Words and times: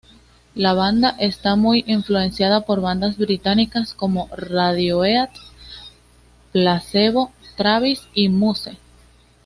La 0.55 0.73
banda 0.73 1.11
está 1.19 1.55
muy 1.55 1.83
influenciada 1.85 2.61
por 2.61 2.81
bandas 2.81 3.17
británicas 3.19 3.93
como 3.93 4.29
Radiohead, 4.35 5.29
Placebo, 6.51 7.31
Travis 7.55 8.01
y 8.15 8.27
Muse. 8.29 8.79